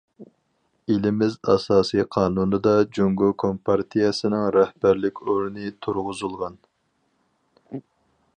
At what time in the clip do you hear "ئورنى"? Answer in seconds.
5.27-5.75